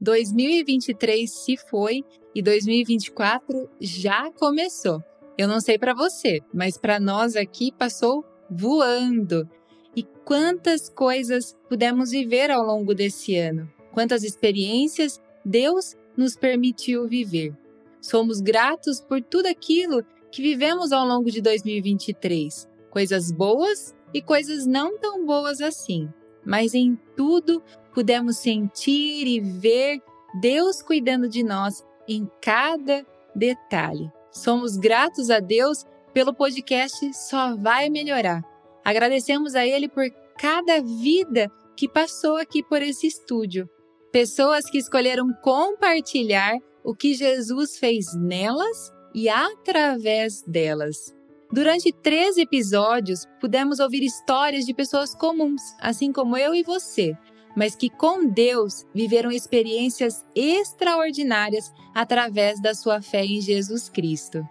[0.00, 2.02] 2023 se foi
[2.34, 5.02] e 2024 já começou.
[5.36, 9.48] Eu não sei para você, mas para nós aqui passou voando.
[9.94, 13.70] E quantas coisas pudemos viver ao longo desse ano?
[13.92, 17.54] Quantas experiências Deus nos permitiu viver?
[18.00, 24.64] Somos gratos por tudo aquilo que vivemos ao longo de 2023, coisas boas e coisas
[24.64, 26.08] não tão boas assim.
[26.44, 27.62] Mas em tudo
[27.92, 30.02] pudemos sentir e ver
[30.40, 33.04] Deus cuidando de nós em cada
[33.34, 34.10] detalhe.
[34.30, 38.42] Somos gratos a Deus pelo podcast Só Vai Melhorar.
[38.84, 40.04] Agradecemos a Ele por
[40.38, 43.68] cada vida que passou aqui por esse estúdio.
[44.12, 51.14] Pessoas que escolheram compartilhar o que Jesus fez nelas e através delas.
[51.52, 57.16] Durante três episódios, pudemos ouvir histórias de pessoas comuns, assim como eu e você,
[57.56, 64.46] mas que com Deus viveram experiências extraordinárias através da sua fé em Jesus Cristo.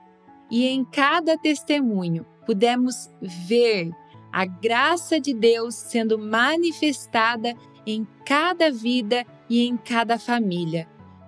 [0.51, 3.91] E em cada testemunho pudemos ver
[4.31, 7.55] a graça de Deus sendo manifestada
[7.85, 10.85] em cada vida e em cada família.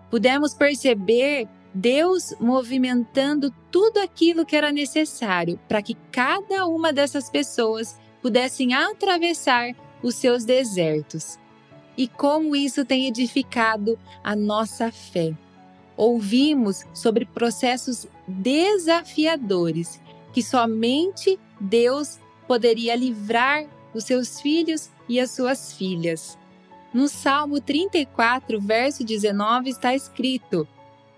[0.09, 7.97] Pudemos perceber Deus movimentando tudo aquilo que era necessário para que cada uma dessas pessoas
[8.21, 11.39] pudessem atravessar os seus desertos.
[11.97, 15.35] E como isso tem edificado a nossa fé.
[15.95, 20.01] Ouvimos sobre processos desafiadores
[20.33, 26.37] que somente Deus poderia livrar os seus filhos e as suas filhas.
[26.93, 30.67] No Salmo 34, verso 19, está escrito: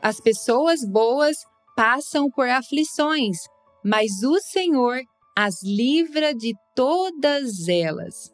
[0.03, 1.37] as pessoas boas
[1.77, 3.37] passam por aflições,
[3.81, 4.99] mas o Senhor
[5.33, 8.29] as livra de todas elas.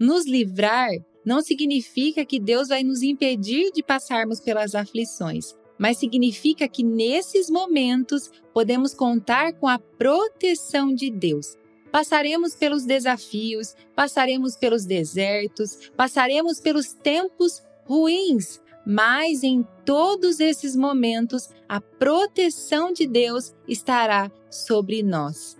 [0.00, 0.90] Nos livrar
[1.24, 7.48] não significa que Deus vai nos impedir de passarmos pelas aflições, mas significa que nesses
[7.48, 11.56] momentos podemos contar com a proteção de Deus.
[11.92, 18.60] Passaremos pelos desafios, passaremos pelos desertos, passaremos pelos tempos ruins,
[18.90, 25.58] mas em todos esses momentos a proteção de Deus estará sobre nós.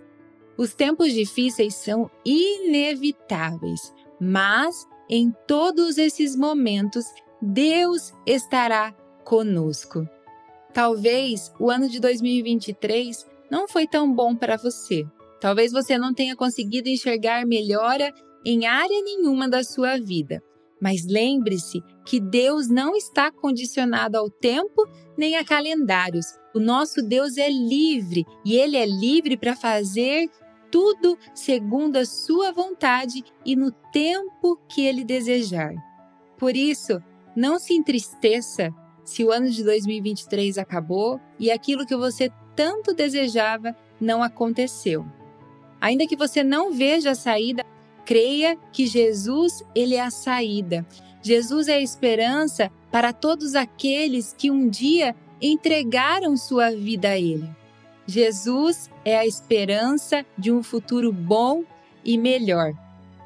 [0.57, 7.05] Os tempos difíceis são inevitáveis, mas em todos esses momentos
[7.39, 10.09] Deus estará conosco.
[10.73, 15.05] Talvez o ano de 2023 não foi tão bom para você.
[15.39, 18.11] Talvez você não tenha conseguido enxergar melhora
[18.43, 20.41] em área nenhuma da sua vida.
[20.81, 26.25] Mas lembre-se que Deus não está condicionado ao tempo nem a calendários.
[26.55, 30.29] O nosso Deus é livre e ele é livre para fazer
[30.71, 35.73] tudo segundo a sua vontade e no tempo que ele desejar.
[36.37, 37.01] Por isso,
[37.35, 38.73] não se entristeça
[39.03, 45.05] se o ano de 2023 acabou e aquilo que você tanto desejava não aconteceu.
[45.81, 47.65] Ainda que você não veja a saída,
[48.09, 50.83] creia que Jesus ele é a saída.
[51.21, 57.47] Jesus é a esperança para todos aqueles que um dia entregaram sua vida a ele.
[58.07, 61.63] Jesus é a esperança de um futuro bom
[62.03, 62.73] e melhor.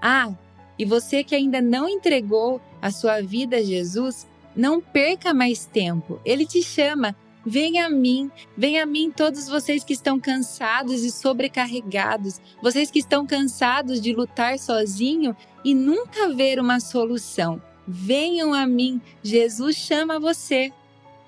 [0.01, 0.33] Ah,
[0.77, 6.19] e você que ainda não entregou a sua vida a Jesus, não perca mais tempo.
[6.25, 7.15] Ele te chama
[7.45, 12.99] Venha a mim, venha a mim todos vocês que estão cansados e sobrecarregados, vocês que
[12.99, 17.61] estão cansados de lutar sozinho e nunca ver uma solução.
[17.85, 20.71] Venham a mim, Jesus chama você.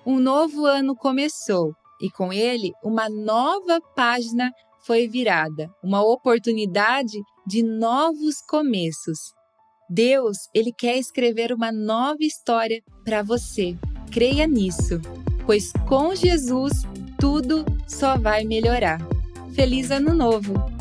[0.06, 4.52] Um novo ano começou e com ele uma nova página
[4.86, 9.34] foi virada, uma oportunidade de novos começos.
[9.90, 13.78] Deus, ele quer escrever uma nova história para você.
[14.12, 15.02] Creia nisso
[15.45, 16.85] pois com Jesus
[17.19, 19.00] tudo só vai melhorar.
[19.53, 20.75] Feliz Ano Novo!